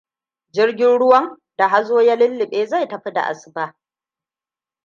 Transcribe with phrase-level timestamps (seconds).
[0.53, 3.75] Jirgin ruwan, da hazo ya lullube, zai tafi da asuba.